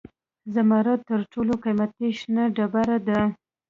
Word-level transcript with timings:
زمرد 0.53 0.99
تر 1.09 1.19
ټولو 1.31 1.53
قیمتي 1.63 2.09
شنه 2.19 2.43
ډبره 2.55 2.97
ده. 3.07 3.19